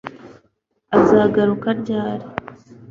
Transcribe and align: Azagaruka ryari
Azagaruka 0.99 1.67
ryari 1.81 2.25